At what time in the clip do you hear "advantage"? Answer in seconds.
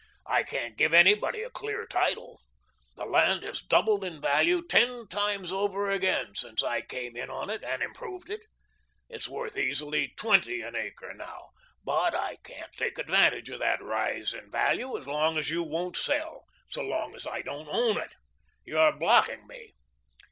12.97-13.51